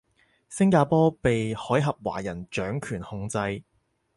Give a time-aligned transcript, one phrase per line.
[0.49, 3.61] 星加坡被海峽華人掌權控制